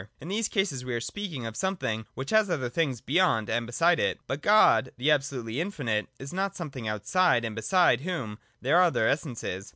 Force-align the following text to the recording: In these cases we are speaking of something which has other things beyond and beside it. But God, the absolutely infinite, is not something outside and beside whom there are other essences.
In 0.19 0.29
these 0.29 0.47
cases 0.47 0.83
we 0.83 0.95
are 0.95 0.99
speaking 0.99 1.45
of 1.45 1.55
something 1.55 2.07
which 2.15 2.31
has 2.31 2.49
other 2.49 2.69
things 2.69 3.01
beyond 3.01 3.51
and 3.51 3.67
beside 3.67 3.99
it. 3.99 4.19
But 4.25 4.41
God, 4.41 4.91
the 4.97 5.11
absolutely 5.11 5.61
infinite, 5.61 6.07
is 6.17 6.33
not 6.33 6.55
something 6.55 6.87
outside 6.87 7.45
and 7.45 7.55
beside 7.55 8.01
whom 8.01 8.39
there 8.59 8.77
are 8.77 8.83
other 8.85 9.05
essences. 9.07 9.69